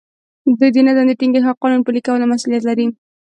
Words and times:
دوی 0.59 0.69
د 0.73 0.77
نظم 0.87 1.05
د 1.07 1.13
ټینګښت 1.19 1.47
او 1.49 1.59
قانون 1.61 1.81
پلي 1.85 2.01
کولو 2.07 2.29
مسوولیت 2.31 2.63
لري. 2.65 2.85